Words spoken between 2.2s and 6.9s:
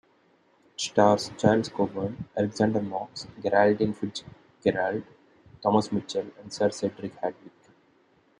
Alexander Knox, Geraldine Fitzgerald, Thomas Mitchell and Sir